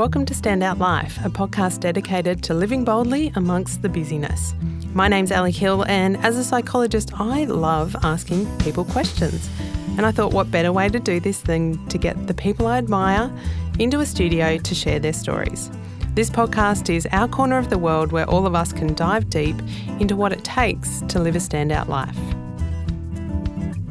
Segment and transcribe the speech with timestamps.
[0.00, 4.54] Welcome to Standout Life, a podcast dedicated to living boldly amongst the busyness.
[4.94, 9.50] My name's Ali Hill, and as a psychologist, I love asking people questions.
[9.98, 12.78] And I thought, what better way to do this than to get the people I
[12.78, 13.30] admire
[13.78, 15.70] into a studio to share their stories.
[16.14, 19.56] This podcast is our corner of the world where all of us can dive deep
[19.98, 22.16] into what it takes to live a standout life.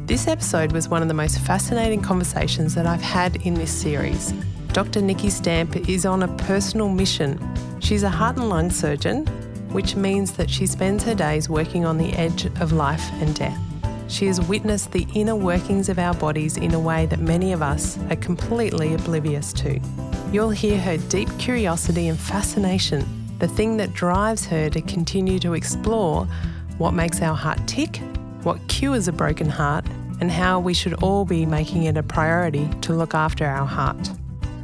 [0.08, 4.34] This episode was one of the most fascinating conversations that I've had in this series.
[4.72, 5.02] Dr.
[5.02, 7.40] Nikki Stamp is on a personal mission.
[7.80, 9.26] She's a heart and lung surgeon,
[9.72, 13.58] which means that she spends her days working on the edge of life and death.
[14.06, 17.62] She has witnessed the inner workings of our bodies in a way that many of
[17.62, 19.80] us are completely oblivious to.
[20.30, 23.04] You'll hear her deep curiosity and fascination,
[23.40, 26.26] the thing that drives her to continue to explore
[26.78, 28.00] what makes our heart tick,
[28.44, 29.84] what cures a broken heart,
[30.20, 34.10] and how we should all be making it a priority to look after our heart.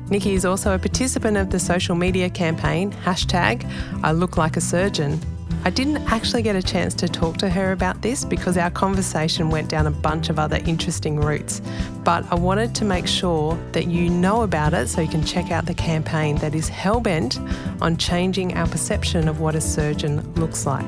[0.09, 3.69] Nikki is also a participant of the social media campaign, hashtag
[4.05, 5.19] I look like a surgeon.
[5.65, 9.51] I didn't actually get a chance to talk to her about this because our conversation
[9.51, 11.61] went down a bunch of other interesting routes,
[12.05, 15.51] but I wanted to make sure that you know about it so you can check
[15.51, 17.41] out the campaign that is hell-bent
[17.81, 20.87] on changing our perception of what a surgeon looks like.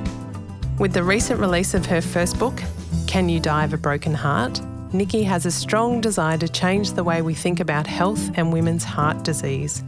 [0.79, 2.63] With the recent release of her first book,
[3.09, 4.61] Can You Die of a Broken Heart?
[4.92, 8.84] Nikki has a strong desire to change the way we think about health and women's
[8.84, 9.83] heart disease.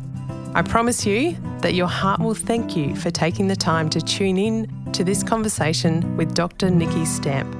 [0.54, 4.36] I promise you that your heart will thank you for taking the time to tune
[4.36, 6.68] in to this conversation with Dr.
[6.68, 7.56] Nikki Stamp.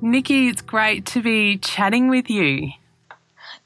[0.00, 2.70] Nikki, it's great to be chatting with you.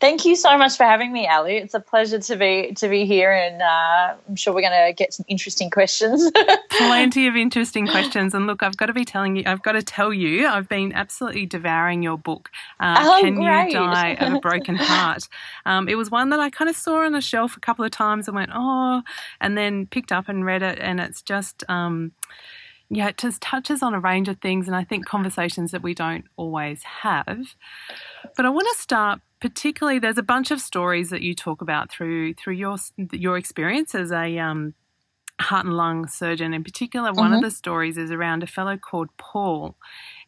[0.04, 1.56] Thank you so much for having me, Ali.
[1.56, 4.92] It's a pleasure to be to be here, and uh, I'm sure we're going to
[4.92, 6.30] get some interesting questions.
[6.72, 8.34] Plenty of interesting questions.
[8.34, 10.92] And look, I've got to be telling you, I've got to tell you, I've been
[10.92, 12.50] absolutely devouring your book.
[12.80, 13.68] Uh, oh, Can great.
[13.68, 15.26] you die of a broken heart?
[15.64, 17.90] Um, it was one that I kind of saw on the shelf a couple of
[17.90, 19.00] times and went, oh,
[19.40, 21.64] and then picked up and read it, and it's just.
[21.70, 22.12] Um,
[22.90, 25.94] yeah, it just touches on a range of things, and I think conversations that we
[25.94, 27.56] don't always have.
[28.36, 29.98] But I want to start particularly.
[29.98, 32.78] There's a bunch of stories that you talk about through through your
[33.12, 34.72] your experience as a um,
[35.38, 36.54] heart and lung surgeon.
[36.54, 37.34] In particular, one mm-hmm.
[37.34, 39.76] of the stories is around a fellow called Paul,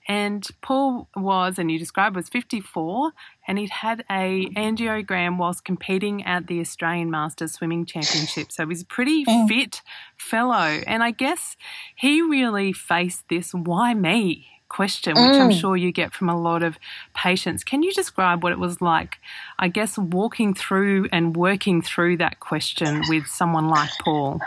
[0.06, 3.12] and Paul was, and you described, was 54,
[3.48, 8.52] and he'd had a angiogram whilst competing at the Australian Masters Swimming Championship.
[8.52, 9.48] So he's a pretty mm.
[9.48, 9.80] fit
[10.18, 10.82] fellow.
[10.86, 11.56] And I guess
[11.96, 15.40] he really faced this why me question, which mm.
[15.40, 16.78] I'm sure you get from a lot of
[17.14, 17.64] patients.
[17.64, 19.18] Can you describe what it was like,
[19.58, 24.40] I guess, walking through and working through that question with someone like Paul?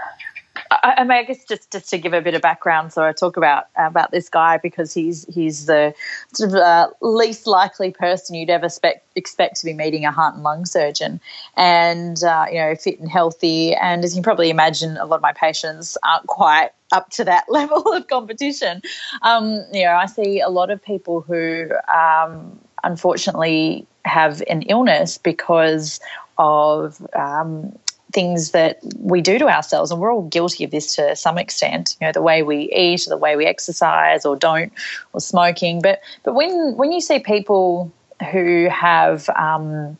[0.72, 3.12] I, I, mean, I guess just, just to give a bit of background, so I
[3.12, 5.96] talk about about this guy because he's he's the
[6.34, 10.36] sort of uh, least likely person you'd ever expect expect to be meeting a heart
[10.36, 11.20] and lung surgeon,
[11.58, 13.74] and uh, you know, fit and healthy.
[13.76, 17.24] And as you can probably imagine, a lot of my patients aren't quite up to
[17.24, 18.82] that level of competition.
[19.24, 25.18] Um, you know, I see a lot of people who um, unfortunately have an illness
[25.18, 26.00] because
[26.38, 27.78] of um,
[28.12, 31.96] things that we do to ourselves and we're all guilty of this to some extent
[32.02, 34.74] you know the way we eat or the way we exercise or don't
[35.14, 35.82] or smoking.
[35.82, 37.92] But but when when you see people
[38.32, 39.98] who have um,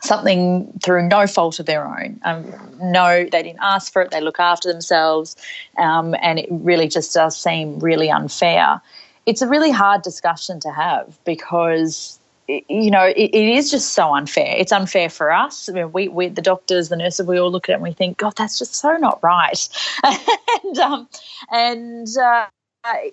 [0.00, 2.44] something through no fault of their own um,
[2.82, 5.36] no they didn't ask for it they look after themselves
[5.78, 8.80] um, and it really just does seem really unfair
[9.24, 12.18] it's a really hard discussion to have because
[12.48, 14.54] you know, it, it is just so unfair.
[14.56, 15.68] It's unfair for us.
[15.68, 17.92] I mean, we, we, the doctors, the nurses, we all look at it and we
[17.92, 19.68] think, God, that's just so not right.
[20.04, 21.08] and um,
[21.50, 22.46] and uh,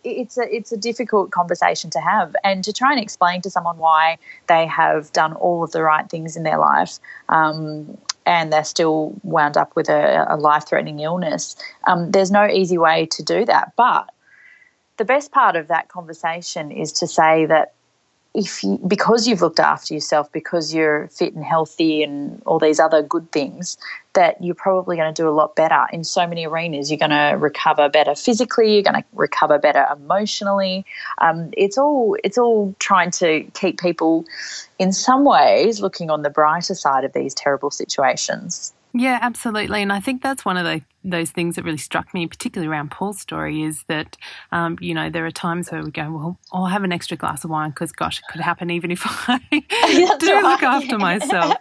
[0.03, 3.78] it's a it's a difficult conversation to have, and to try and explain to someone
[3.78, 7.00] why they have done all of the right things in their life.
[7.30, 11.56] Um, and they're still wound up with a, a life threatening illness.
[11.88, 13.74] Um, there's no easy way to do that.
[13.75, 14.12] But
[14.98, 17.74] the best part of that conversation is to say that
[18.33, 22.80] if you, because you've looked after yourself, because you're fit and healthy and all these
[22.80, 23.78] other good things,
[24.13, 26.89] that you're probably going to do a lot better in so many arenas.
[26.89, 28.74] You're going to recover better physically.
[28.74, 30.86] You're going to recover better emotionally.
[31.18, 34.25] Um, it's all it's all trying to keep people,
[34.80, 38.74] in some ways, looking on the brighter side of these terrible situations.
[38.94, 39.82] Yeah, absolutely.
[39.82, 42.92] And I think that's one of the, those things that really struck me, particularly around
[42.92, 44.18] Paul's story, is that,
[44.52, 47.44] um, you know, there are times where we go, well, I'll have an extra glass
[47.44, 50.44] of wine because, gosh, it could happen even if I do right.
[50.44, 51.56] look after myself.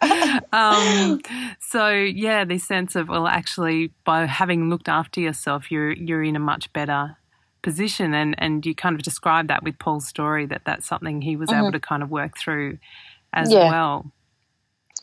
[0.52, 1.20] Um,
[1.60, 6.34] so, yeah, this sense of, well, actually, by having looked after yourself, you're, you're in
[6.34, 7.16] a much better
[7.62, 8.14] position.
[8.14, 11.50] And, and you kind of describe that with Paul's story, that that's something he was
[11.50, 11.60] mm-hmm.
[11.60, 12.78] able to kind of work through
[13.32, 13.70] as yeah.
[13.70, 14.10] well.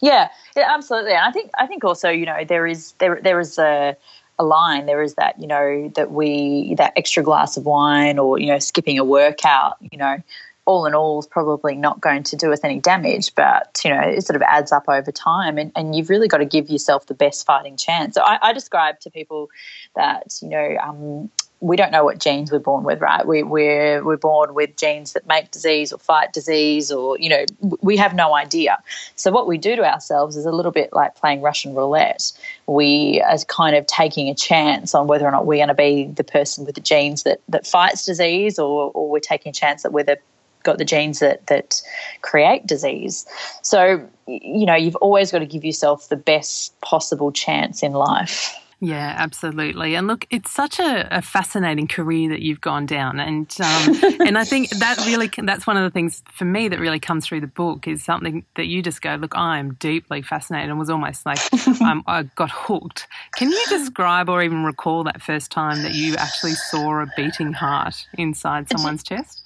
[0.02, 1.12] Yeah, yeah, absolutely.
[1.12, 3.96] And I think I think also, you know, there is there there is a
[4.40, 4.86] a line.
[4.86, 8.60] There is that, you know, that we that extra glass of wine or, you know,
[8.60, 10.22] skipping a workout, you know,
[10.66, 14.02] all in all is probably not going to do us any damage, but you know,
[14.02, 17.08] it sort of adds up over time and, and you've really got to give yourself
[17.08, 18.16] the best fighting chance.
[18.16, 19.50] So I, I describe to people
[19.96, 23.26] that, you know, um, we don't know what genes we're born with, right?
[23.26, 27.46] We, we're we're born with genes that make disease or fight disease, or you know,
[27.82, 28.78] we have no idea.
[29.16, 32.32] So what we do to ourselves is a little bit like playing Russian roulette.
[32.68, 36.06] We are kind of taking a chance on whether or not we're going to be
[36.06, 39.84] the person with the genes that that fights disease, or or we're taking a chance
[39.84, 40.20] that we're the
[40.64, 41.82] got the genes that that
[42.22, 43.26] create disease.
[43.64, 48.54] So you know, you've always got to give yourself the best possible chance in life.
[48.80, 49.96] Yeah, absolutely.
[49.96, 54.38] And look, it's such a, a fascinating career that you've gone down, and um, and
[54.38, 57.42] I think that really that's one of the things for me that really comes through
[57.42, 60.92] the book is something that you just go, look, I am deeply fascinated, and was
[60.92, 61.40] almost like
[61.82, 63.08] um, I got hooked.
[63.36, 67.54] Can you describe or even recall that first time that you actually saw a beating
[67.54, 69.42] heart inside someone's chest?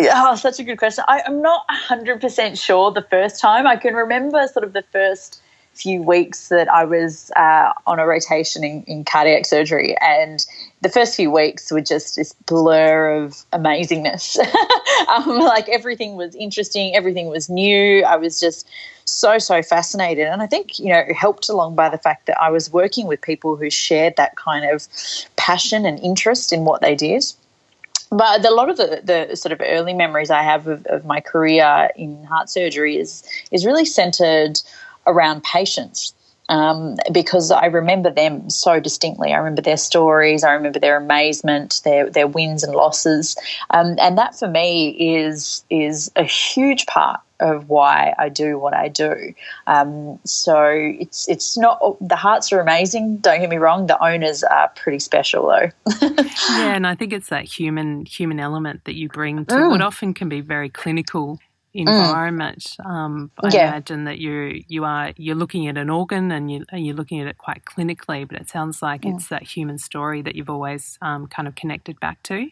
[0.00, 1.04] Oh, such a good question.
[1.06, 3.68] I, I'm not 100% sure the first time.
[3.68, 5.40] I can remember sort of the first
[5.74, 10.44] few weeks that I was uh, on a rotation in, in, cardiac surgery, and
[10.82, 14.38] the first few weeks were just this blur of amazingness.
[15.08, 18.04] um, like everything was interesting, everything was new.
[18.04, 18.68] I was just
[19.04, 22.50] so so fascinated, and I think you know helped along by the fact that I
[22.50, 24.86] was working with people who shared that kind of
[25.36, 27.24] passion and interest in what they did
[28.12, 31.20] but a lot of the, the sort of early memories I have of, of my
[31.20, 34.60] career in heart surgery is is really centered
[35.06, 36.14] around patients.
[36.48, 39.32] Um, because I remember them so distinctly.
[39.32, 40.44] I remember their stories.
[40.44, 43.36] I remember their amazement, their their wins and losses,
[43.70, 48.72] um, and that for me is is a huge part of why I do what
[48.72, 49.34] I do.
[49.66, 53.18] Um, so it's it's not the hearts are amazing.
[53.18, 53.86] Don't get me wrong.
[53.86, 55.70] The owners are pretty special though.
[56.02, 59.70] yeah, and I think it's that human human element that you bring to mm.
[59.70, 61.38] what often can be very clinical.
[61.74, 62.76] Environment.
[62.80, 62.86] Mm.
[62.86, 63.68] Um, I yeah.
[63.68, 67.26] imagine that you you are you're looking at an organ and you you're looking at
[67.26, 69.14] it quite clinically, but it sounds like mm.
[69.14, 72.48] it's that human story that you've always um, kind of connected back to.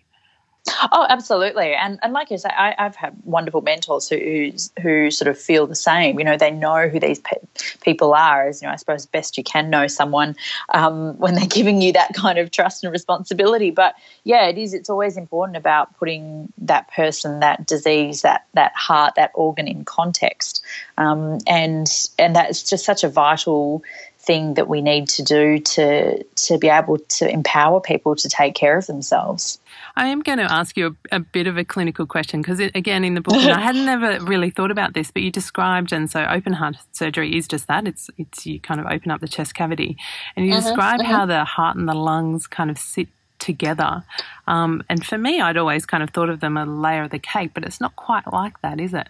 [0.92, 4.52] Oh, absolutely, and and like you say, I, have had wonderful mentors who
[4.82, 6.18] who sort of feel the same.
[6.18, 7.36] You know, they know who these pe-
[7.80, 8.46] people are.
[8.46, 10.36] As you know, I suppose best you can know someone
[10.74, 13.70] um, when they're giving you that kind of trust and responsibility.
[13.70, 14.74] But yeah, it is.
[14.74, 19.84] It's always important about putting that person, that disease, that that heart, that organ in
[19.84, 20.62] context,
[20.98, 23.82] um, and and that's just such a vital
[24.30, 28.54] thing that we need to do to to be able to empower people to take
[28.54, 29.58] care of themselves.
[29.96, 33.02] I am going to ask you a, a bit of a clinical question because, again,
[33.02, 36.24] in the book, I hadn't never really thought about this, but you described, and so
[36.26, 37.88] open heart surgery is just that.
[37.88, 39.96] It's it's you kind of open up the chest cavity,
[40.36, 41.12] and you uh-huh, describe uh-huh.
[41.12, 43.08] how the heart and the lungs kind of sit
[43.40, 44.04] together.
[44.46, 47.18] Um, and for me, I'd always kind of thought of them a layer of the
[47.18, 49.08] cake, but it's not quite like that, is it?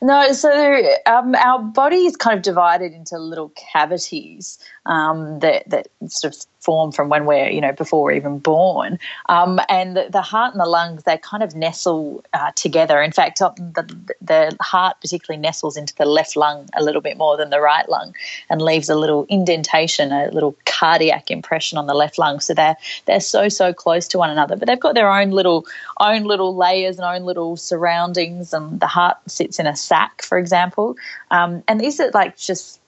[0.00, 5.88] No, so um, our body is kind of divided into little cavities um, that that
[6.08, 8.98] sort of form from when we're you know before even born,
[9.28, 13.00] um, and the, the, heart and the lungs they kind of nestle uh, together.
[13.00, 13.84] In fact, uh, the
[14.20, 17.88] the heart particularly nestles into the left lung a little bit more than the right
[17.88, 18.14] lung,
[18.50, 22.40] and leaves a little indentation, a little cardiac impression on the left lung.
[22.40, 22.76] So they're
[23.06, 25.64] they're so so close to one another, but they've got their own little
[26.00, 28.52] own little layers and own little surroundings.
[28.52, 30.96] And the heart sits in a sac, for example,
[31.30, 32.80] um, and these are like just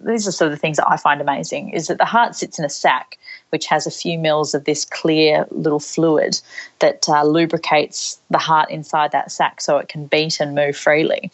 [0.00, 2.58] these are sort of the things that I find amazing is that the heart sits
[2.58, 3.18] in a sac
[3.50, 6.40] which has a few mils of this clear little fluid
[6.80, 11.30] that uh, lubricates the heart inside that sac so it can beat and move freely.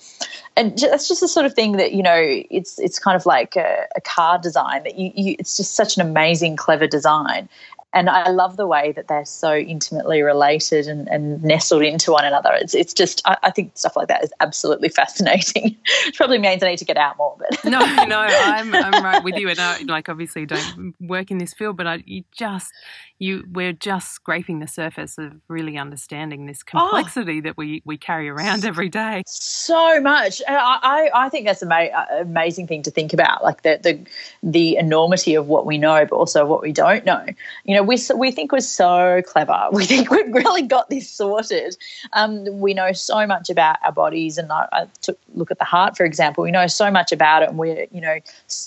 [0.57, 3.57] And that's just the sort of thing that you know it's it's kind of like
[3.57, 7.49] a, a car design that you, you it's just such an amazing clever design
[7.93, 12.25] and I love the way that they're so intimately related and, and nestled into one
[12.25, 12.53] another.
[12.55, 15.77] It's it's just I, I, think stuff like that is absolutely fascinating.
[16.07, 17.37] it probably means I need to get out more.
[17.39, 19.49] But no, no, I'm I'm right with you.
[19.49, 22.73] And I, like obviously don't work in this field, but I you just
[23.21, 26.81] you we're just scraping the surface of really understanding this oh.
[26.81, 29.23] complexity oh, that we we carry around every day.
[29.27, 33.63] So much, and I I think that's an ama- amazing thing to think about, like
[33.63, 34.01] the the
[34.43, 37.25] the enormity of what we know, but also what we don't know.
[37.65, 39.69] You know, we we think we're so clever.
[39.81, 41.77] We think we've really got this sorted.
[42.13, 45.65] Um, we know so much about our bodies, and I, I took look at the
[45.65, 46.43] heart, for example.
[46.45, 48.19] We know so much about it, and we're you know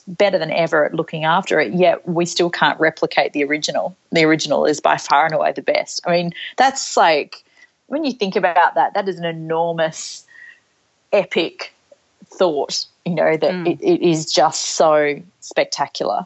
[0.07, 1.74] better than ever at looking after it.
[1.74, 3.95] Yet we still can't replicate the original.
[4.12, 6.01] The original original is by far and away the best.
[6.05, 7.43] I mean, that's like
[7.88, 10.25] when you think about that, that is an enormous,
[11.12, 11.73] epic
[12.25, 13.67] thought you know, that Mm.
[13.67, 16.25] it, it is just so spectacular.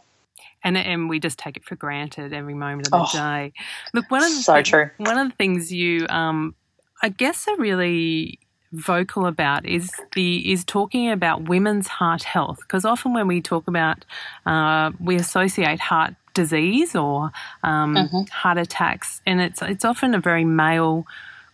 [0.63, 3.51] and and we just take it for granted every moment of the Oh, day.
[3.93, 4.89] Look, one of the so true.
[4.97, 6.55] One of the things you, um,
[7.01, 8.39] I guess, are really
[8.73, 13.67] vocal about is the is talking about women's heart health because often when we talk
[13.67, 14.05] about
[14.45, 17.31] uh, we associate heart disease or
[17.63, 18.21] um, Mm-hmm.
[18.41, 21.05] heart attacks and it's it's often a very male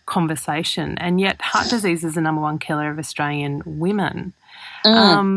[0.06, 4.18] conversation and yet heart disease is the number one killer of Australian women.
[4.84, 4.94] Mm.
[4.94, 5.28] Um,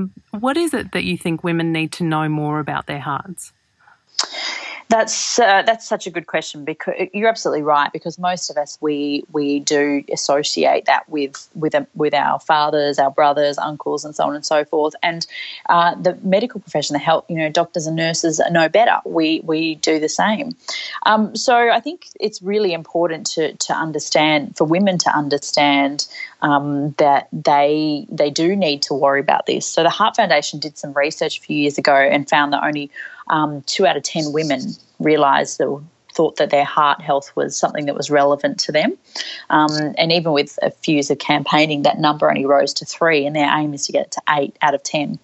[0.46, 3.54] what is it that you think women need to know more about their hearts?
[4.89, 7.91] That's uh, that's such a good question because you're absolutely right.
[7.91, 12.98] Because most of us we we do associate that with with um, with our fathers,
[12.98, 14.94] our brothers, uncles, and so on and so forth.
[15.03, 15.27] And
[15.67, 19.00] uh, the medical profession, the health, you know, doctors and nurses know better.
[19.06, 20.56] We we do the same.
[21.06, 26.08] Um, so I think it's really important to to understand for women to understand
[26.41, 29.67] um, that they they do need to worry about this.
[29.67, 32.89] So the Heart Foundation did some research a few years ago and found that only
[33.29, 34.62] um, two out of ten women
[35.00, 38.98] realised or thought that their heart health was something that was relevant to them.
[39.51, 43.25] Um, and even with a few years of campaigning, that number only rose to three,
[43.25, 45.19] and their aim is to get it to eight out of ten.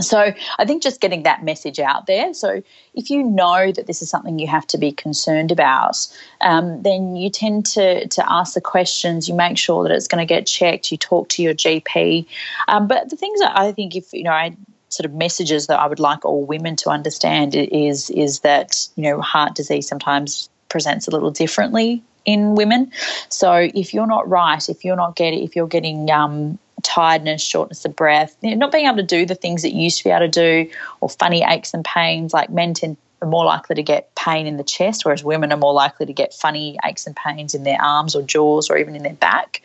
[0.00, 2.32] So I think just getting that message out there.
[2.32, 2.62] So
[2.94, 6.08] if you know that this is something you have to be concerned about,
[6.40, 9.28] um, then you tend to to ask the questions.
[9.28, 10.90] You make sure that it's going to get checked.
[10.90, 12.26] You talk to your GP.
[12.68, 14.56] Um, but the things I think, if you know, I
[14.92, 19.04] sort of messages that I would like all women to understand is is that you
[19.04, 22.92] know heart disease sometimes presents a little differently in women.
[23.28, 27.84] So if you're not right, if you're not getting, if you're getting um, tiredness, shortness
[27.84, 30.28] of breath, not being able to do the things that you used to be able
[30.28, 30.70] to do,
[31.00, 34.56] or funny aches and pains, like men tend are more likely to get pain in
[34.56, 37.80] the chest, whereas women are more likely to get funny aches and pains in their
[37.80, 39.62] arms or jaws or even in their back.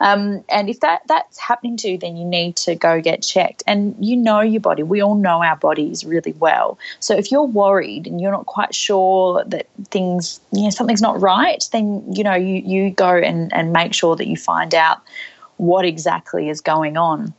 [0.00, 3.62] Um, and if that that's happening to you, then you need to go get checked.
[3.66, 4.82] And you know your body.
[4.82, 6.78] We all know our bodies really well.
[7.00, 11.20] So if you're worried and you're not quite sure that things, you know, something's not
[11.20, 15.02] right, then you know you you go and and make sure that you find out
[15.58, 17.34] what exactly is going on.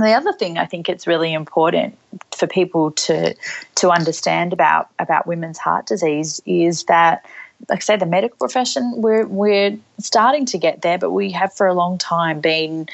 [0.00, 1.98] The other thing I think it's really important
[2.34, 3.34] for people to
[3.76, 7.26] to understand about about women's heart disease is that
[7.68, 11.52] like I say, the medical profession, we're we're starting to get there, but we have
[11.52, 12.88] for a long time been,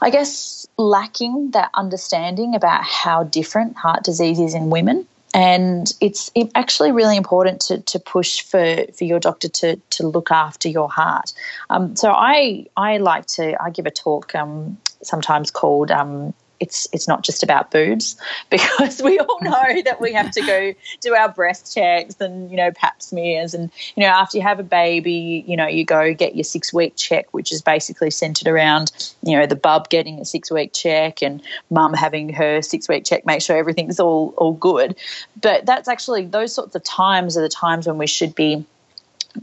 [0.00, 5.06] I guess, lacking that understanding about how different heart disease is in women.
[5.34, 10.30] And it's actually really important to, to push for, for your doctor to, to look
[10.30, 11.32] after your heart.
[11.70, 16.88] Um, so I I like to I give a talk um, sometimes called um, it's
[16.92, 18.16] it's not just about boobs
[18.50, 22.56] because we all know that we have to go do our breast checks and you
[22.56, 26.12] know pap smears and you know after you have a baby you know you go
[26.14, 30.18] get your six week check which is basically centered around you know the bub getting
[30.20, 34.34] a six week check and mum having her six week check make sure everything's all
[34.36, 34.96] all good
[35.40, 38.64] but that's actually those sorts of times are the times when we should be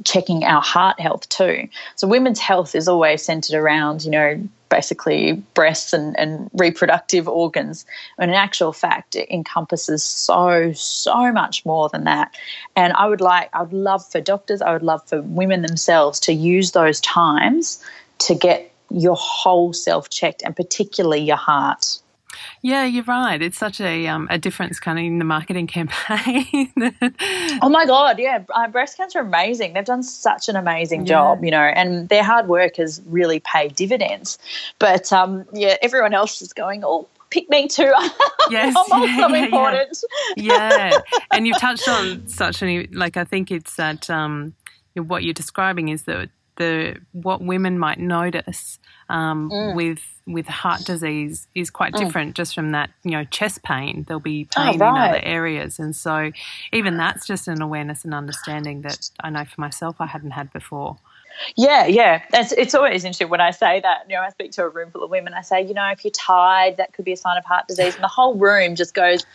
[0.04, 1.70] checking our heart health too.
[1.96, 7.86] So women's health is always centered around, you know, basically breasts and, and reproductive organs.
[8.18, 12.36] And in actual fact, it encompasses so, so much more than that.
[12.76, 16.20] And I would like, I would love for doctors, I would love for women themselves
[16.22, 17.84] to use those times
[18.20, 22.00] to get your whole self checked and particularly your heart.
[22.62, 23.42] Yeah, you're right.
[23.42, 26.72] It's such a um, a difference kind of in the marketing campaign.
[27.62, 29.74] oh my god, yeah, uh, breast cancer amazing.
[29.74, 31.14] They've done such an amazing Yeah.
[31.14, 34.38] job, you know, and their hard work has really paid dividends.
[34.80, 37.94] But um, yeah, everyone else is going, oh, pick me too.
[38.52, 39.46] Yes, I'm also yeah, yeah, yeah.
[39.46, 40.04] important.
[40.38, 41.00] yeah,
[41.32, 44.54] and you've touched on such an like I think it's that um,
[44.94, 48.78] what you're describing is that the what women might notice
[49.10, 49.76] um, Mm.
[49.76, 54.04] with with heart disease is quite different just from that you know chest pain.
[54.08, 56.32] There'll be Oh, pain in other areas, and so
[56.74, 60.52] even that's just an awareness and understanding that I know for myself I hadn't had
[60.52, 60.98] before.
[61.58, 62.22] Yeah, yeah.
[62.34, 64.06] It's, it's always interesting when I say that.
[64.10, 65.34] You know, I speak to a room full of women.
[65.34, 67.94] I say, you know, if you're tired, that could be a sign of heart disease,
[67.96, 69.26] and the whole room just goes.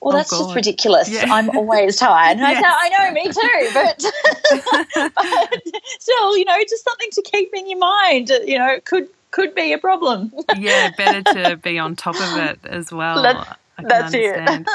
[0.00, 1.08] Well, Oh, that's just ridiculous.
[1.08, 1.32] Yeah.
[1.32, 2.36] I'm always tired.
[2.38, 2.64] And I Yes.
[2.66, 3.70] I know, me too.
[3.72, 5.62] But, but
[6.00, 8.30] still, you know, just something to keep in your mind.
[8.44, 10.32] You know, it could could be a problem.
[10.58, 13.24] yeah, better to be on top of it as well.
[13.26, 14.36] I can that's it.
[14.36, 14.68] understand.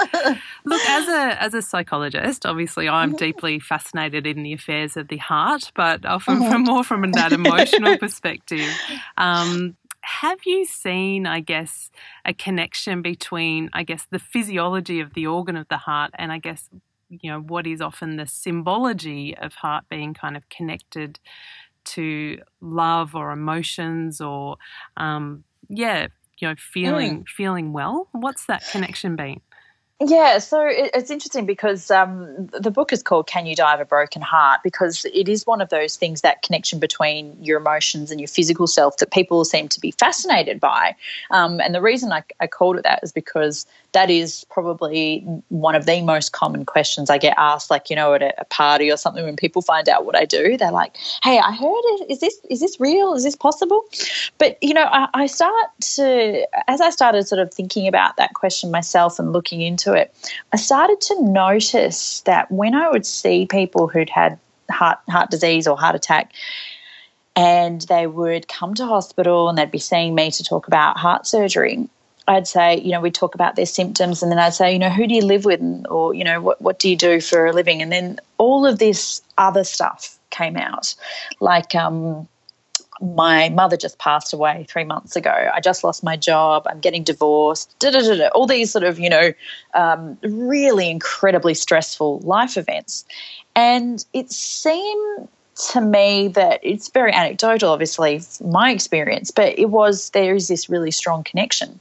[0.65, 2.95] Look, as a as a psychologist, obviously Mm-hmm.
[2.95, 6.51] I'm deeply fascinated in the affairs of the heart, but often Mm-hmm.
[6.51, 8.69] from more from that emotional perspective.
[9.17, 9.77] Um,
[10.09, 11.91] have you seen, I guess,
[12.25, 16.39] a connection between, I guess, the physiology of the organ of the heart and I
[16.39, 16.67] guess,
[17.09, 21.19] you know, what is often the symbology of heart being kind of connected
[21.85, 24.57] to love or emotions or,
[24.97, 26.07] um, yeah,
[26.39, 27.27] you know feeling mm.
[27.27, 28.07] feeling well.
[28.11, 29.41] What's that connection been?
[30.01, 33.85] Yeah, so it's interesting because um, the book is called "Can You Die of a
[33.85, 38.17] Broken Heart?" because it is one of those things that connection between your emotions and
[38.17, 40.95] your physical self that people seem to be fascinated by.
[41.31, 45.75] Um, and the reason I, I called it that is because that is probably one
[45.75, 48.97] of the most common questions I get asked, like you know, at a, party or
[48.97, 50.57] something when people find out what I do.
[50.57, 52.11] They're like, "Hey, I heard it.
[52.11, 53.13] Is this is this real?
[53.13, 53.85] Is this possible?"
[54.37, 58.33] But you know, I, I start to as I started sort of thinking about that
[58.33, 60.13] question myself and looking into it,
[60.53, 65.67] I started to notice that when I would see people who'd had heart heart disease
[65.67, 66.31] or heart attack
[67.35, 71.25] and they would come to hospital and they'd be seeing me to talk about heart
[71.25, 71.87] surgery
[72.29, 74.91] I'd say, you know, we talk about their symptoms, and then I'd say, you know,
[74.91, 77.51] who do you live with, or you know, what what do you do for a
[77.51, 80.95] living, and then all of this other stuff came out,
[81.39, 81.75] like.
[81.75, 82.27] Um,
[83.01, 85.49] my mother just passed away three months ago.
[85.53, 86.67] I just lost my job.
[86.69, 87.73] I'm getting divorced.
[87.79, 89.31] Da, da, da, all these sort of, you know,
[89.73, 93.05] um, really incredibly stressful life events.
[93.55, 95.29] And it seemed
[95.67, 100.69] to me that it's very anecdotal, obviously, my experience, but it was there is this
[100.69, 101.79] really strong connection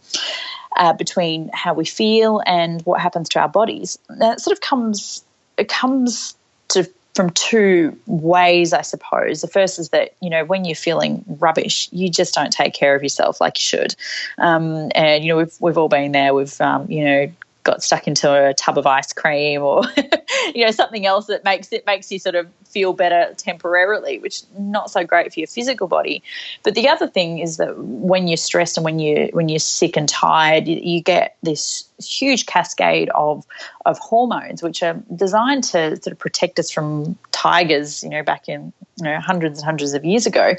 [0.76, 3.98] uh, between how we feel and what happens to our bodies.
[4.16, 5.24] Now, it sort of comes
[5.56, 6.36] it comes
[6.68, 9.40] to from two ways, I suppose.
[9.40, 12.94] The first is that you know when you're feeling rubbish, you just don't take care
[12.94, 13.94] of yourself like you should,
[14.38, 16.34] um, and you know we've we've all been there.
[16.34, 17.32] We've um, you know
[17.68, 19.84] got stuck into a tub of ice cream or
[20.54, 24.42] you know something else that makes it makes you sort of feel better temporarily which
[24.58, 26.22] not so great for your physical body.
[26.62, 29.96] But the other thing is that when you're stressed and when you when you're sick
[29.96, 33.44] and tired you, you get this huge cascade of
[33.86, 38.48] of hormones which are designed to sort of protect us from tigers you know back
[38.48, 40.54] in you know hundreds and hundreds of years ago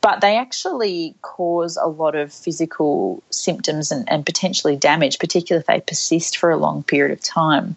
[0.00, 5.66] but they actually cause a lot of physical symptoms and, and potentially damage particularly if
[5.66, 7.76] they persist for a long period of time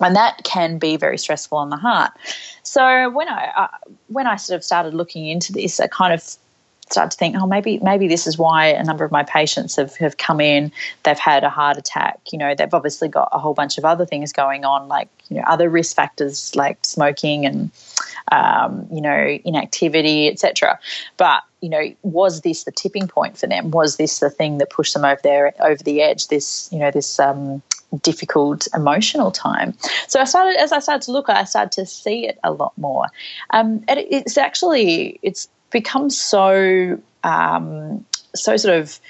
[0.00, 2.12] and that can be very stressful on the heart.
[2.62, 3.68] So when I uh,
[4.08, 6.36] when I sort of started looking into this, I kind of
[6.92, 9.96] started to think, oh, maybe maybe this is why a number of my patients have,
[9.96, 10.72] have come in.
[11.04, 12.20] They've had a heart attack.
[12.32, 15.36] You know, they've obviously got a whole bunch of other things going on, like you
[15.36, 17.70] know other risk factors like smoking and
[18.32, 20.78] um, you know inactivity, etc.
[21.16, 23.70] But you know, was this the tipping point for them?
[23.70, 26.28] Was this the thing that pushed them over there over the edge?
[26.28, 27.62] This you know this um,
[28.02, 29.74] difficult emotional time.
[30.08, 32.72] So I started as I started to look, I started to see it a lot
[32.76, 33.06] more.
[33.50, 38.04] Um, and it's actually it's become so um,
[38.34, 39.00] so sort of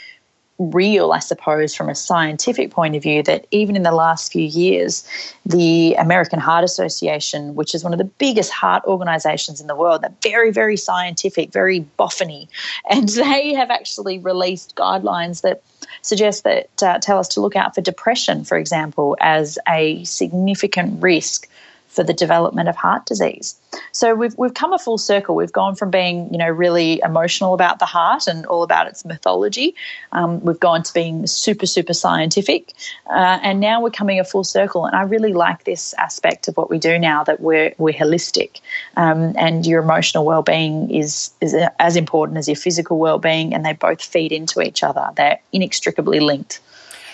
[0.60, 4.44] real, I suppose, from a scientific point of view, that even in the last few
[4.44, 5.08] years,
[5.46, 10.02] the American Heart Association, which is one of the biggest heart organizations in the world,
[10.02, 12.46] they're very, very scientific, very boffiny,
[12.90, 15.62] and they have actually released guidelines that
[16.02, 21.02] suggest that uh, tell us to look out for depression, for example, as a significant
[21.02, 21.48] risk
[21.90, 23.56] for the development of heart disease.
[23.92, 25.34] So we've we've come a full circle.
[25.34, 29.04] We've gone from being you know really emotional about the heart and all about its
[29.04, 29.74] mythology.
[30.12, 32.72] Um, we've gone to being super super scientific,
[33.08, 34.86] uh, and now we're coming a full circle.
[34.86, 38.60] And I really like this aspect of what we do now that we're we're holistic,
[38.96, 43.52] um, and your emotional well being is is as important as your physical well being,
[43.52, 45.08] and they both feed into each other.
[45.16, 46.60] They're inextricably linked.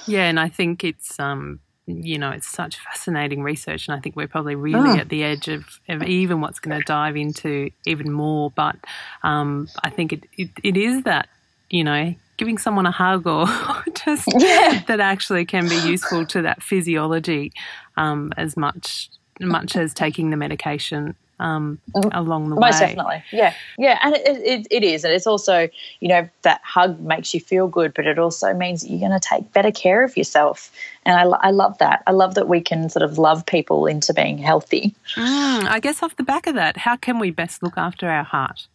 [0.07, 4.17] Yeah, and I think it's um, you know, it's such fascinating research, and I think
[4.17, 4.97] we're probably really oh.
[4.97, 8.51] at the edge of, of even what's going to dive into even more.
[8.51, 8.77] But
[9.23, 11.29] um, I think it, it, it is that,
[11.71, 13.47] you know, giving someone a hug or
[14.05, 14.83] just yeah.
[14.89, 17.53] that actually can be useful to that physiology
[17.97, 22.11] um, as much much as taking the medication um, mm.
[22.13, 22.69] along the Most way.
[22.71, 25.69] Most definitely, yeah, yeah, and it, it, it is, and it's also
[26.01, 29.19] you know that hug makes you feel good, but it also means that you're going
[29.19, 30.73] to take better care of yourself,
[31.05, 32.03] and I, I love that.
[32.07, 34.95] I love that we can sort of love people into being healthy.
[35.15, 38.25] Mm, I guess off the back of that, how can we best look after our
[38.25, 38.67] heart?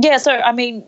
[0.00, 0.84] Yeah, so I mean,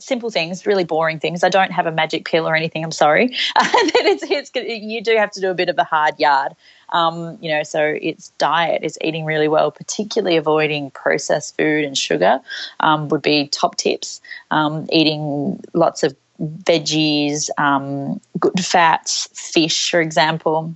[0.00, 1.42] simple things, really boring things.
[1.42, 2.84] I don't have a magic pill or anything.
[2.84, 3.34] I'm sorry.
[3.56, 6.54] it's, it's, you do have to do a bit of a hard yard.
[6.90, 11.98] Um, you know, so it's diet, it's eating really well, particularly avoiding processed food and
[11.98, 12.40] sugar
[12.80, 14.20] um, would be top tips.
[14.50, 20.74] Um, eating lots of veggies, um, good fats, fish, for example.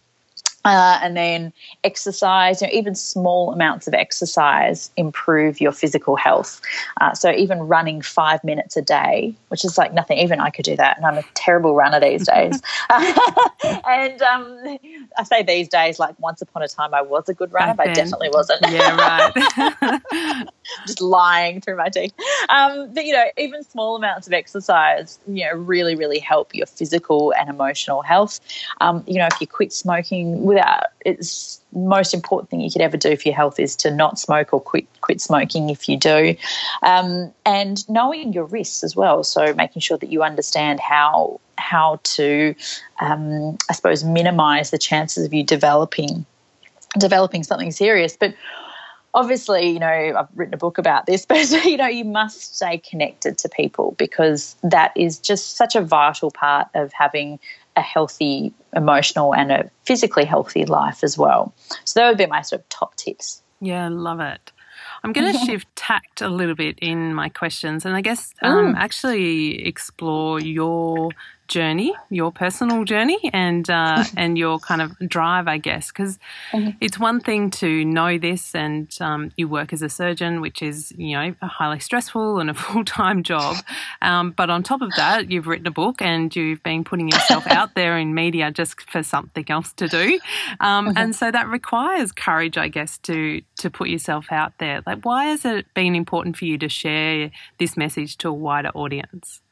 [0.64, 6.60] Uh, and then exercise, you know, even small amounts of exercise improve your physical health.
[7.00, 10.64] Uh, so even running five minutes a day, which is like nothing, even I could
[10.64, 12.62] do that, and I'm a terrible runner these days.
[12.90, 14.78] and um,
[15.18, 17.88] I say these days, like once upon a time, I was a good runner, but
[17.88, 18.60] I definitely wasn't.
[18.70, 20.48] yeah, right.
[20.86, 22.14] just lying through my teeth.
[22.48, 26.66] Um, but you know, even small amounts of exercise, you know, really, really help your
[26.66, 28.40] physical and emotional health.
[28.80, 32.96] Um, you know, if you quit smoking without it's most important thing you could ever
[32.96, 36.36] do for your health is to not smoke or quit quit smoking if you do,
[36.82, 39.24] um, and knowing your risks as well.
[39.24, 42.54] So making sure that you understand how how to,
[43.00, 46.26] um, I suppose, minimize the chances of you developing
[46.98, 48.34] developing something serious, but
[49.14, 52.78] obviously, you know, I've written a book about this, but you know, you must stay
[52.78, 57.38] connected to people because that is just such a vital part of having
[57.76, 61.54] a healthy emotional and a physically healthy life as well.
[61.84, 63.42] So that would be my sort of top tips.
[63.60, 64.52] Yeah, love it.
[65.04, 68.74] I'm going to shift tact a little bit in my questions and I guess um,
[68.76, 71.10] actually explore your
[71.52, 76.18] journey, your personal journey, and uh, and your kind of drive, I guess, because
[76.50, 76.70] mm-hmm.
[76.80, 80.92] it's one thing to know this, and um, you work as a surgeon, which is
[80.96, 83.56] you know a highly stressful and a full time job.
[84.00, 87.46] Um, but on top of that, you've written a book and you've been putting yourself
[87.46, 90.18] out there in media just for something else to do,
[90.60, 90.98] um, mm-hmm.
[90.98, 94.82] and so that requires courage, I guess, to to put yourself out there.
[94.86, 98.70] Like, why has it been important for you to share this message to a wider
[98.70, 99.42] audience?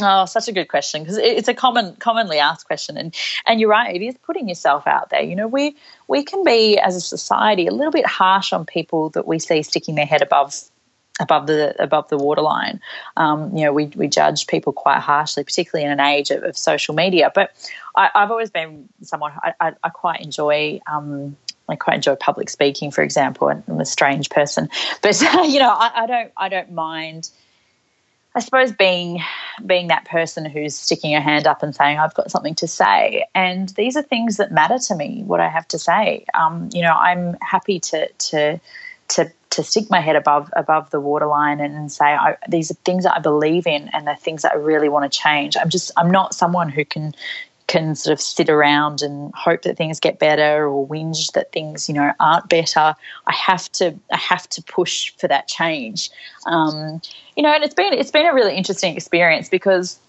[0.00, 3.12] Oh, such a good question because it's a common, commonly asked question, and
[3.44, 3.96] and you're right.
[3.96, 5.22] It is putting yourself out there.
[5.22, 5.74] You know, we
[6.06, 9.64] we can be as a society a little bit harsh on people that we see
[9.64, 10.54] sticking their head above
[11.18, 12.80] above the above the waterline.
[13.16, 16.56] Um, you know, we we judge people quite harshly, particularly in an age of, of
[16.56, 17.32] social media.
[17.34, 17.50] But
[17.96, 20.80] I, have always been someone I, I, I quite enjoy.
[20.86, 21.36] Um,
[21.68, 24.70] I quite enjoy public speaking, for example, and I'm a strange person,
[25.02, 27.30] but you know, I, I don't I don't mind
[28.38, 29.20] I suppose being
[29.66, 33.26] being that person who's sticking a hand up and saying I've got something to say,
[33.34, 35.24] and these are things that matter to me.
[35.26, 38.60] What I have to say, um, you know, I'm happy to to
[39.08, 43.02] to to stick my head above above the waterline and say I, these are things
[43.02, 45.56] that I believe in and the things that I really want to change.
[45.56, 47.16] I'm just I'm not someone who can
[47.68, 51.88] can sort of sit around and hope that things get better or whinge that things
[51.88, 52.94] you know aren't better
[53.26, 56.10] i have to i have to push for that change
[56.46, 57.00] um,
[57.36, 60.00] you know and it's been it's been a really interesting experience because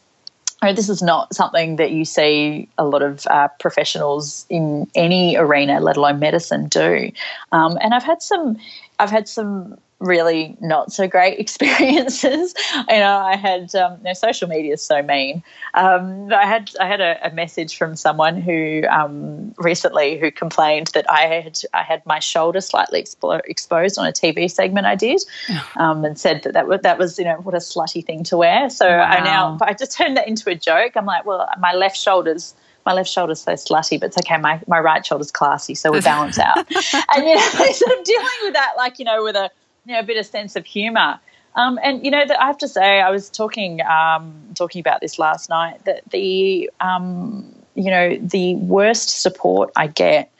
[0.62, 5.80] this is not something that you see a lot of uh, professionals in any arena,
[5.80, 7.12] let alone medicine, do.
[7.52, 8.58] Um, and I've had some,
[9.00, 12.54] I've had some really not so great experiences.
[12.90, 15.44] you know, I had um, you know, social media is so mean.
[15.74, 20.88] Um, I had I had a, a, message from someone who um, recently who complained
[20.94, 24.96] that I had I had my shoulder slightly expo- exposed on a TV segment I
[24.96, 25.22] did,
[25.78, 28.38] um, and said that that was, that was you know what a slutty thing to
[28.38, 28.70] wear.
[28.70, 29.04] So wow.
[29.04, 30.94] I now I just turned that into a joke.
[30.96, 32.54] I'm like, well, my left shoulder's
[32.86, 34.38] my left shoulder's so slutty, but it's okay.
[34.38, 36.58] My, my right shoulder's classy, so we balance out.
[37.16, 39.52] and you know, sort of dealing with that, like you know, with a
[39.86, 41.20] you know, a bit of sense of humour.
[41.56, 45.20] Um, and you know, I have to say, I was talking um, talking about this
[45.20, 45.84] last night.
[45.86, 50.32] That the um, you know the worst support I get,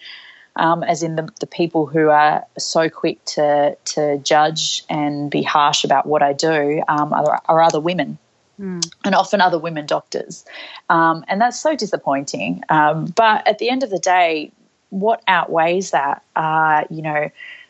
[0.56, 5.42] um, as in the, the people who are so quick to to judge and be
[5.42, 8.18] harsh about what I do, um, are, are, other women.
[8.60, 8.86] Mm.
[9.06, 10.44] And often other women doctors.
[10.90, 12.62] Um, and that's so disappointing.
[12.68, 14.52] but at the end of the day,
[14.90, 17.30] what outweighs that are, you know,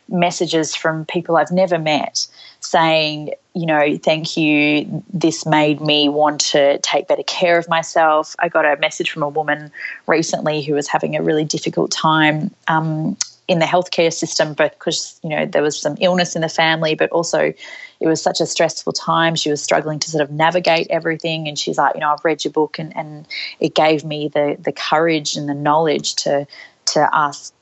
[0.09, 2.27] messages from people I've never met
[2.61, 5.03] saying, you know, thank you.
[5.13, 8.35] This made me want to take better care of myself.
[8.39, 9.71] I got a message from a woman
[10.07, 13.17] recently who was having a really difficult time um,
[13.47, 17.09] in the healthcare system, because, you know, there was some illness in the family, but
[17.09, 17.53] also
[17.99, 19.35] it was such a stressful time.
[19.35, 21.47] She was struggling to sort of navigate everything.
[21.47, 23.27] And she's like, you know, I've read your book and, and
[23.59, 26.45] it gave me the, the courage and the knowledge to,
[26.85, 27.53] to ask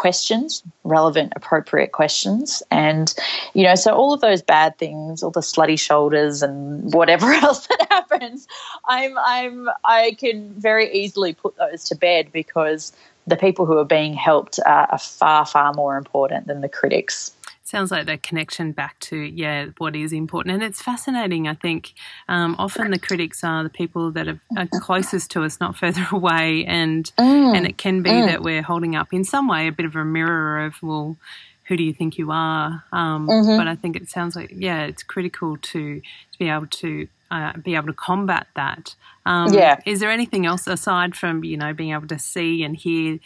[0.00, 2.62] questions, relevant, appropriate questions.
[2.70, 3.14] And,
[3.52, 7.66] you know, so all of those bad things, all the slutty shoulders and whatever else
[7.66, 8.48] that happens,
[8.88, 12.94] I'm, I'm, I can very easily put those to bed because
[13.26, 17.32] the people who are being helped are, are far, far more important than the critics
[17.70, 21.94] sounds like that connection back to yeah what is important and it's fascinating i think
[22.28, 26.06] um, often the critics are the people that are, are, closest to us not further
[26.10, 27.56] away and mm.
[27.56, 28.26] and it can be mm.
[28.26, 31.16] that we're holding up in some way a bit of a mirror of well
[31.64, 33.56] who do you think you are um, mm-hmm.
[33.56, 37.52] but i think it sounds like yeah it's critical to to be able to uh,
[37.58, 38.96] be able to combat that.
[39.24, 39.78] Um, yeah.
[39.86, 43.20] Is there anything else aside from you know being able to see and hear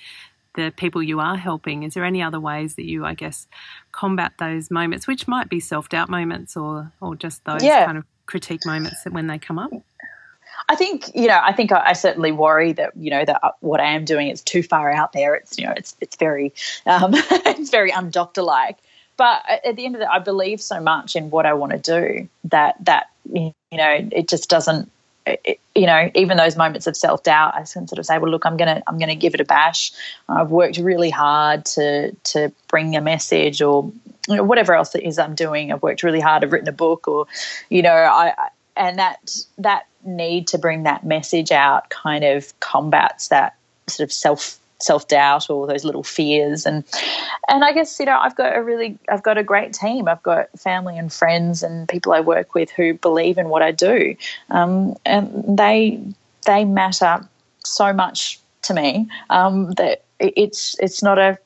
[0.54, 1.82] the people you are helping?
[1.82, 3.46] Is there any other ways that you, I guess,
[3.92, 7.84] combat those moments, which might be self doubt moments or or just those yeah.
[7.84, 9.72] kind of critique moments that when they come up?
[10.68, 11.40] I think you know.
[11.42, 14.28] I think I, I, certainly worry that you know that uh, what I am doing
[14.28, 15.34] is too far out there.
[15.34, 16.52] It's you know, it's it's very
[16.86, 18.78] um, it's very undoctor like.
[19.16, 21.78] but at the end of the, I believe so much in what I want to
[21.78, 24.90] do that that you know it just doesn't.
[25.74, 28.44] You know, even those moments of self doubt, I can sort of say, "Well, look,
[28.44, 29.92] I'm gonna I'm gonna give it a bash.
[30.28, 33.90] I've worked really hard to to bring a message, or
[34.28, 35.72] you know, whatever else it is I'm doing.
[35.72, 36.44] I've worked really hard.
[36.44, 37.26] I've written a book, or
[37.70, 38.34] you know, I
[38.76, 43.56] and that that need to bring that message out kind of combats that
[43.86, 46.66] sort of self self doubt or those little fears.
[46.66, 46.84] And
[47.48, 50.08] and I guess you know I've got a really I've got a great team.
[50.08, 53.72] I've got family and friends and people I work with who believe in what I
[53.72, 54.16] do.
[54.50, 56.00] Um, and they
[56.46, 57.26] they matter
[57.64, 61.38] so much to me um, that it's it's not a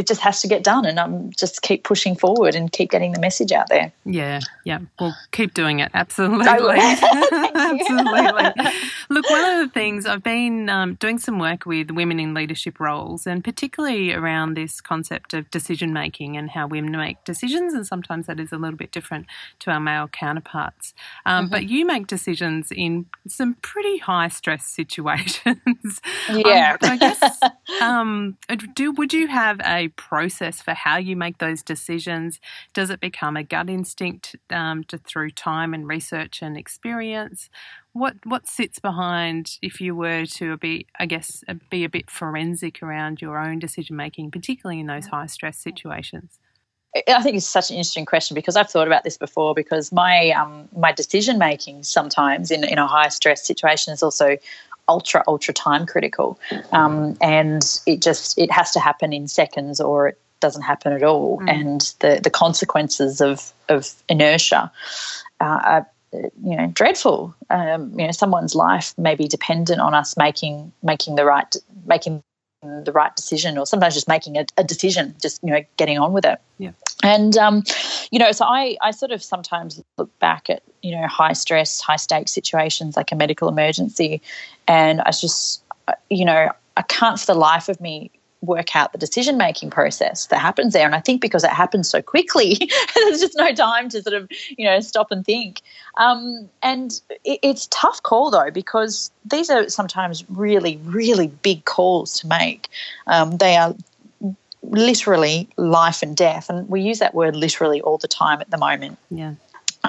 [0.00, 3.12] it just has to get done and I'm just keep pushing forward and keep getting
[3.12, 3.92] the message out there.
[4.06, 4.78] Yeah, yeah.
[4.98, 5.90] Well, keep doing it.
[5.92, 6.46] Absolutely.
[6.48, 8.62] Absolutely.
[9.10, 12.80] Look, one of the things I've been um, doing some work with women in leadership
[12.80, 17.74] roles and particularly around this concept of decision making and how women make decisions.
[17.74, 19.26] And sometimes that is a little bit different
[19.58, 20.94] to our male counterparts.
[21.26, 21.50] Um, mm-hmm.
[21.50, 26.00] But you make decisions in some pretty high stress situations.
[26.30, 26.78] Yeah.
[26.80, 27.40] Um, I guess,
[27.82, 28.38] um,
[28.72, 32.40] do, would you have a process for how you make those decisions?
[32.72, 37.50] Does it become a gut instinct um, to, through time and research and experience?
[37.92, 42.82] What what sits behind if you were to be, I guess, be a bit forensic
[42.82, 46.38] around your own decision making, particularly in those high stress situations?
[47.08, 49.54] I think it's such an interesting question because I've thought about this before.
[49.54, 54.36] Because my um, my decision making sometimes in in a high stress situation is also
[54.90, 56.38] ultra ultra time critical.
[56.72, 61.02] Um, and it just it has to happen in seconds or it doesn't happen at
[61.02, 61.38] all.
[61.38, 61.50] Mm.
[61.50, 64.70] and the the consequences of of inertia
[65.40, 67.34] uh, are you know dreadful.
[67.50, 71.54] Um, you know someone's life may be dependent on us making making the right
[71.86, 72.22] making
[72.62, 76.12] the right decision or sometimes just making a, a, decision just you know getting on
[76.12, 76.38] with it.
[76.58, 76.72] Yeah.
[77.02, 77.64] And um,
[78.10, 81.80] you know so i i sort of sometimes look back at you know high stress
[81.80, 84.20] high stakes situations like a medical emergency
[84.68, 85.62] and i just
[86.08, 88.10] you know i can't for the life of me
[88.42, 90.86] work out the decision making process that happens there.
[90.86, 94.30] And I think because it happens so quickly, there's just no time to sort of,
[94.56, 95.60] you know, stop and think.
[95.96, 102.18] Um, and it, it's tough call though, because these are sometimes really, really big calls
[102.20, 102.68] to make.
[103.06, 103.74] Um, they are
[104.62, 106.48] literally life and death.
[106.50, 108.98] And we use that word literally all the time at the moment.
[109.10, 109.34] Yeah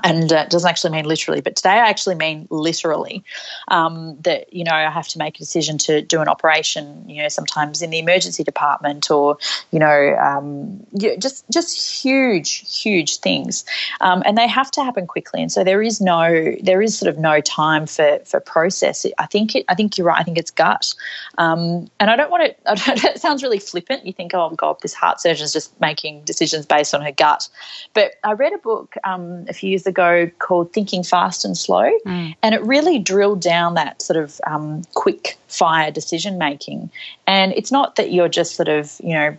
[0.04, 3.24] and uh, it doesn't actually mean literally, but today I actually mean literally.
[3.68, 7.08] Um, that you know I have to make a decision to do an operation.
[7.08, 9.38] You know, sometimes in the emergency department, or
[9.72, 13.64] you know, um, just just huge, huge things,
[14.02, 15.42] um, and they have to happen quickly.
[15.42, 19.06] And so there is no, there is sort of no time for for process.
[19.18, 20.20] I think it, I think you're right.
[20.20, 20.94] I think it's gut,
[21.38, 22.60] um, and I don't want it.
[22.66, 24.06] it sounds really flippant.
[24.06, 27.48] You think, oh God, this heart surgeon is just making decisions based on her gut.
[27.94, 29.91] But I read a book um, a few years ago
[30.40, 32.36] called Thinking Fast and Slow, mm.
[32.42, 36.90] and it really drilled down that sort of um, quick fire decision making.
[37.28, 39.38] And it's not that you're just sort of, you know,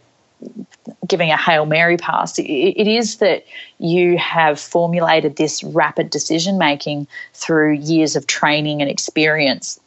[1.06, 2.38] giving a Hail Mary pass.
[2.38, 3.44] It, it is that
[3.78, 9.78] you have formulated this rapid decision making through years of training and experience.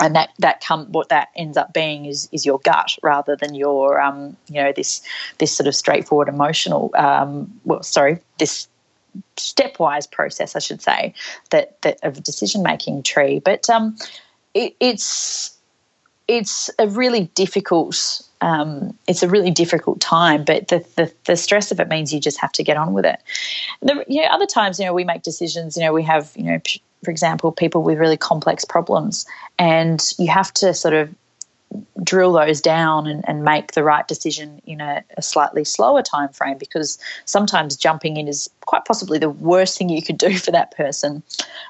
[0.00, 3.54] And that that come what that ends up being is is your gut rather than
[3.54, 5.02] your um, you know this
[5.38, 8.66] this sort of straightforward emotional um, well sorry this
[9.36, 11.14] stepwise process, I should say,
[11.50, 13.40] that, that of decision making tree.
[13.40, 13.96] But um,
[14.54, 15.56] it, it's
[16.26, 21.72] it's a really difficult um, it's a really difficult time, but the, the, the stress
[21.72, 23.18] of it means you just have to get on with it.
[23.80, 25.78] The, you know, other times, you know, we make decisions.
[25.78, 26.60] You know, we have, you know,
[27.02, 29.24] for example, people with really complex problems,
[29.58, 31.14] and you have to sort of
[32.02, 36.28] drill those down and, and make the right decision in a, a, slightly slower time
[36.28, 40.50] frame because sometimes jumping in is quite possibly the worst thing you could do for
[40.50, 41.22] that person.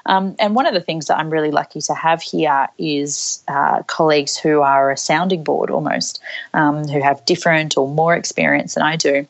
[0.05, 3.83] Um, and one of the things that I'm really lucky to have here is uh,
[3.83, 6.21] colleagues who are a sounding board almost,
[6.53, 9.27] um, who have different or more experience than I do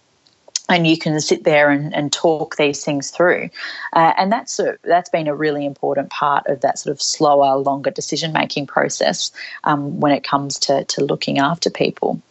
[0.69, 3.49] and you can sit there and, and talk these things through.
[3.93, 7.57] Uh, and that's a, that's been a really important part of that sort of slower,
[7.57, 9.31] longer decision making process
[9.63, 12.21] um, when it comes to, to looking after people.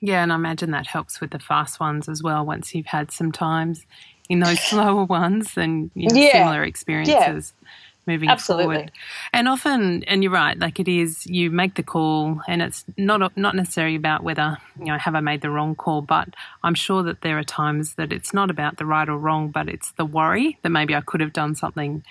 [0.00, 2.46] Yeah, and I imagine that helps with the fast ones as well.
[2.46, 3.84] Once you've had some times
[4.28, 6.32] in those slower ones and you know, yeah.
[6.32, 7.52] similar experiences.
[7.62, 7.68] Yeah
[8.08, 8.64] moving Absolutely.
[8.64, 8.92] forward.
[9.32, 13.36] And often, and you're right, like it is, you make the call, and it's not
[13.36, 16.28] not necessarily about whether you know have I made the wrong call, but
[16.64, 19.68] I'm sure that there are times that it's not about the right or wrong, but
[19.68, 22.02] it's the worry that maybe I could have done something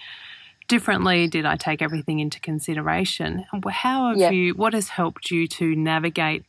[0.69, 1.27] differently.
[1.27, 3.45] Did I take everything into consideration?
[3.67, 4.29] How have yeah.
[4.29, 4.53] you?
[4.53, 6.45] What has helped you to navigate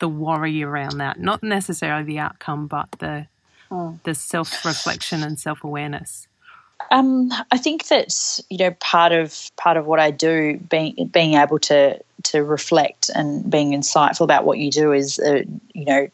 [0.00, 1.18] the worry around that?
[1.18, 3.28] Not necessarily the outcome, but the
[3.70, 4.02] mm.
[4.02, 6.26] the self reflection and self awareness?
[6.90, 11.34] Um, I think that you know part of part of what I do, being being
[11.34, 16.08] able to to reflect and being insightful about what you do is, uh, you know,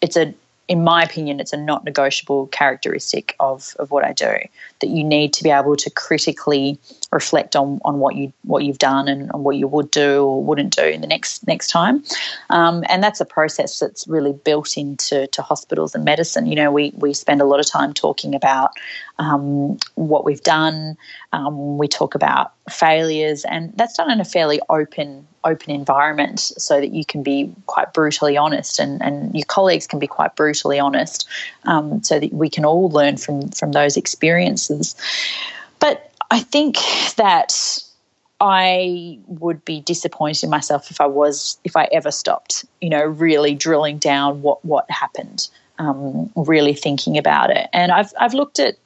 [0.00, 0.34] it's a
[0.66, 4.32] in my opinion, it's a not negotiable characteristic of, of what I do.
[4.80, 6.78] That you need to be able to critically
[7.12, 10.74] reflect on, on what you what you've done and what you would do or wouldn't
[10.74, 12.02] do in the next next time.
[12.50, 16.46] Um, and that's a process that's really built into to hospitals and medicine.
[16.46, 18.70] You know, we we spend a lot of time talking about
[19.18, 20.96] um, what we've done.
[21.32, 26.80] Um, we talk about failures, and that's done in a fairly open open environment so
[26.80, 30.78] that you can be quite brutally honest and, and your colleagues can be quite brutally
[30.78, 31.28] honest
[31.64, 34.94] um, so that we can all learn from from those experiences
[35.80, 36.76] but i think
[37.16, 37.82] that
[38.40, 43.02] I would be disappointed in myself if I was if I ever stopped, you know,
[43.02, 47.68] really drilling down what what happened, um, really thinking about it.
[47.72, 48.76] And I've I've looked at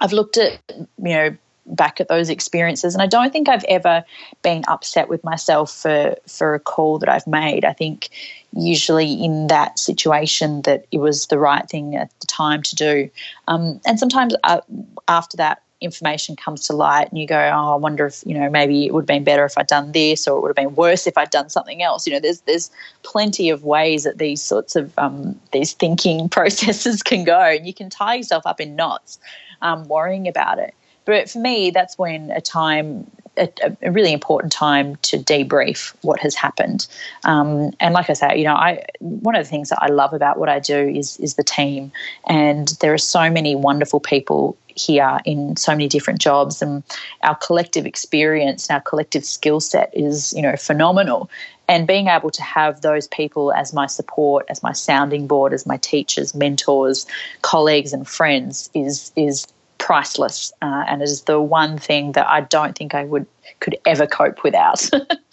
[0.00, 4.04] I've looked at you know back at those experiences and I don't think I've ever
[4.42, 7.64] been upset with myself for for a call that I've made.
[7.64, 8.10] I think
[8.56, 13.10] usually in that situation that it was the right thing at the time to do.
[13.48, 14.60] Um, and sometimes uh,
[15.08, 18.48] after that information comes to light and you go, oh, I wonder if, you know,
[18.48, 20.74] maybe it would have been better if I'd done this or it would have been
[20.74, 22.06] worse if I'd done something else.
[22.06, 22.70] You know, there's there's
[23.02, 27.74] plenty of ways that these sorts of um, these thinking processes can go and you
[27.74, 29.18] can tie yourself up in knots
[29.62, 30.74] um, worrying about it.
[31.04, 33.48] But for me, that's when a time a,
[33.82, 36.86] a, really important time to debrief what has happened.
[37.24, 40.12] Um, and like I say, you know, I one of the things that I love
[40.12, 41.92] about what I do is is the team,
[42.26, 46.82] and there are so many wonderful people here in so many different jobs, and
[47.22, 51.30] our collective experience and our collective skill set is you know phenomenal.
[51.66, 55.64] And being able to have those people as my support, as my sounding board, as
[55.64, 57.06] my teachers, mentors,
[57.40, 59.46] colleagues, and friends is is
[59.84, 63.26] priceless, uh, and it is the one thing that I don't think I would
[63.60, 64.88] could ever cope without.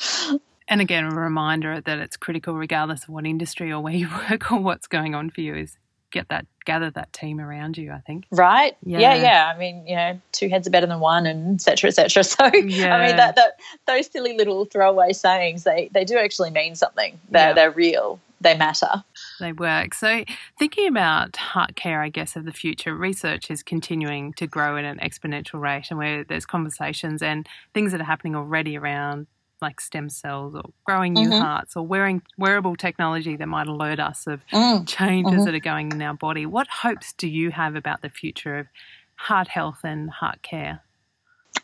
[0.67, 4.51] and again, a reminder that it's critical, regardless of what industry or where you work
[4.51, 5.77] or what's going on for you, is
[6.11, 7.93] get that gather that team around you.
[7.93, 8.25] I think.
[8.29, 8.75] Right.
[8.83, 8.99] Yeah.
[8.99, 9.15] Yeah.
[9.15, 9.53] yeah.
[9.55, 11.87] I mean, you know, two heads are better than one, and etc.
[11.87, 12.21] etc.
[12.25, 12.93] So yeah.
[12.93, 17.17] I mean, that, that those silly little throwaway sayings they they do actually mean something.
[17.29, 17.53] They're yeah.
[17.53, 18.19] they're real.
[18.41, 19.05] They matter
[19.41, 19.93] they work.
[19.93, 20.23] So,
[20.57, 24.85] thinking about heart care, I guess, of the future, research is continuing to grow at
[24.85, 29.27] an exponential rate, and where there's conversations and things that are happening already around
[29.61, 31.39] like stem cells or growing new mm-hmm.
[31.39, 34.87] hearts or wearing wearable technology that might alert us of mm.
[34.87, 35.45] changes mm-hmm.
[35.45, 36.45] that are going in our body.
[36.45, 38.67] What hopes do you have about the future of
[39.15, 40.81] heart health and heart care?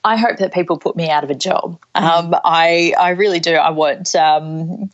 [0.03, 1.81] I hope that people put me out of a job.
[1.95, 2.01] Mm.
[2.01, 3.53] Um, I I really do.
[3.53, 4.89] I want um,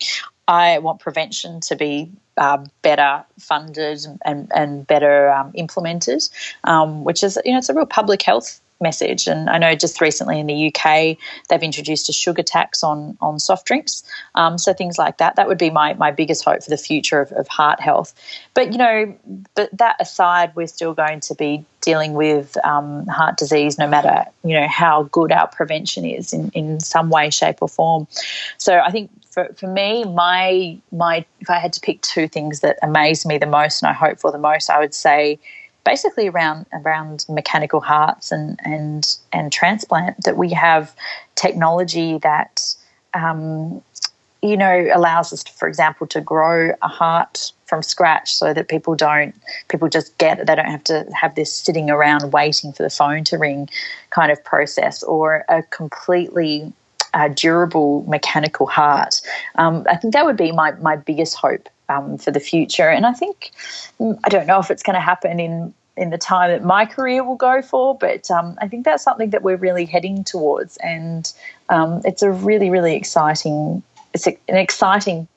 [0.48, 6.24] I want prevention to be uh, better funded and, and better um, implemented,
[6.64, 9.28] um, which is, you know, it's a real public health message.
[9.28, 11.18] And I know just recently in the UK,
[11.50, 14.04] they've introduced a sugar tax on, on soft drinks.
[14.36, 17.22] Um, so things like that, that would be my, my biggest hope for the future
[17.22, 18.14] of, of heart health.
[18.54, 19.18] But, you know,
[19.56, 24.26] but that aside, we're still going to be dealing with um, heart disease no matter,
[24.44, 28.08] you know, how good our prevention is in, in some way, shape or form.
[28.58, 32.60] So I think for, for me, my my if I had to pick two things
[32.60, 35.40] that amaze me the most and I hope for the most, I would say
[35.84, 40.96] basically around around mechanical hearts and and and transplant that we have
[41.34, 42.76] technology that
[43.16, 43.82] um,
[44.44, 48.68] you know allows us, to, for example, to grow a heart from scratch so that
[48.68, 49.34] people don't
[49.68, 50.46] people just get it.
[50.46, 53.68] They don't have to have this sitting around waiting for the phone to ring
[54.12, 56.72] kind of process or a completely
[57.14, 59.22] a durable mechanical heart.
[59.56, 62.90] Um, I think that would be my, my biggest hope um, for the future.
[62.90, 63.52] And I think,
[64.24, 67.24] I don't know if it's going to happen in, in the time that my career
[67.24, 70.78] will go for, but um, I think that's something that we're really heading towards.
[70.78, 71.32] And
[71.70, 75.28] um, it's a really, really exciting, it's a, an exciting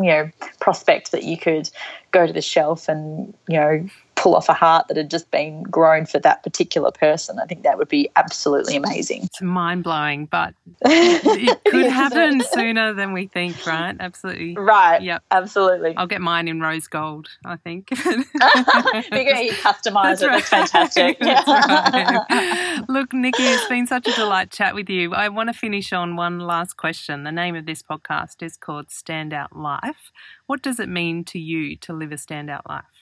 [0.00, 1.70] you know prospect that you could
[2.10, 3.88] go to the shelf and you know
[4.24, 7.38] pull off a heart that had just been grown for that particular person.
[7.38, 9.24] I think that would be absolutely amazing.
[9.24, 13.94] It's mind blowing, but it could happen sooner than we think, right?
[14.00, 14.56] Absolutely.
[14.56, 15.02] Right.
[15.02, 15.24] Yep.
[15.30, 15.94] Absolutely.
[15.98, 17.90] I'll get mine in rose gold, I think.
[18.06, 20.26] You're going to customize That's it.
[20.26, 20.44] Right.
[20.50, 21.18] That's fantastic.
[21.18, 22.88] That's right.
[22.88, 25.12] Look, Nikki, it's been such a delight chat with you.
[25.12, 27.24] I want to finish on one last question.
[27.24, 30.10] The name of this podcast is called Standout Life.
[30.46, 32.93] What does it mean to you to live a standout life?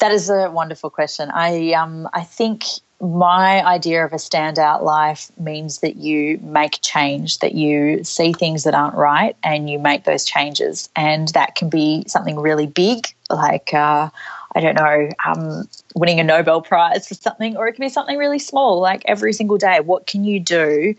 [0.00, 1.30] That is a wonderful question.
[1.30, 2.64] I um, I think
[3.00, 8.64] my idea of a standout life means that you make change, that you see things
[8.64, 10.90] that aren't right and you make those changes.
[10.96, 14.10] And that can be something really big like uh,
[14.54, 18.18] I don't know, um, winning a Nobel Prize for something, or it can be something
[18.18, 19.80] really small, like every single day.
[19.80, 20.94] What can you do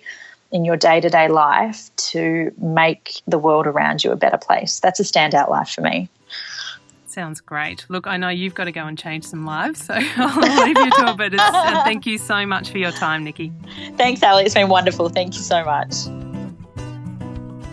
[0.52, 4.80] in your day to day life to make the world around you a better place?
[4.80, 6.10] That's a standout life for me.
[7.12, 7.86] Sounds great.
[7.90, 10.90] Look, I know you've got to go and change some lives, so I'll leave you
[10.92, 11.18] to it.
[11.18, 13.52] But uh, thank you so much for your time, Nikki.
[13.98, 14.46] Thanks, Ali.
[14.46, 15.10] It's been wonderful.
[15.10, 15.94] Thank you so much.